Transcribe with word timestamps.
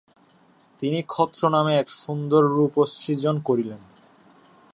তিনি 0.79 0.99
ক্ষত্র 1.03 1.41
নামে 1.49 1.73
এক 1.77 1.87
সুন্দর 1.89 2.43
রূপ 2.47 2.73
সৃজন 2.93 3.35
করিলেন। 3.39 3.81